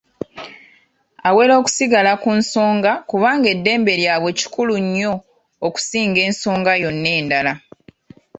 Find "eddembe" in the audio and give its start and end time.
3.55-3.91